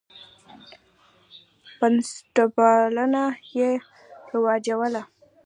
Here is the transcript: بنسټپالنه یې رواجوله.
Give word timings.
بنسټپالنه 1.79 3.23
یې 3.57 3.69
رواجوله. 4.31 5.01